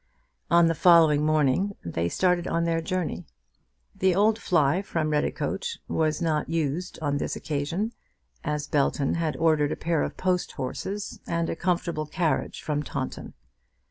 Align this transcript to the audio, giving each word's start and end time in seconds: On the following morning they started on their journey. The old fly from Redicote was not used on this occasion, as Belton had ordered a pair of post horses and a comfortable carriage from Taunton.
On 0.49 0.65
the 0.65 0.73
following 0.73 1.23
morning 1.23 1.75
they 1.85 2.09
started 2.09 2.47
on 2.47 2.63
their 2.63 2.81
journey. 2.81 3.27
The 3.95 4.15
old 4.15 4.39
fly 4.39 4.81
from 4.81 5.11
Redicote 5.11 5.77
was 5.87 6.23
not 6.23 6.49
used 6.49 6.97
on 7.03 7.17
this 7.19 7.35
occasion, 7.35 7.91
as 8.43 8.65
Belton 8.65 9.13
had 9.13 9.37
ordered 9.37 9.71
a 9.71 9.75
pair 9.75 10.01
of 10.01 10.17
post 10.17 10.53
horses 10.53 11.19
and 11.27 11.51
a 11.51 11.55
comfortable 11.55 12.07
carriage 12.07 12.63
from 12.63 12.81
Taunton. 12.81 13.35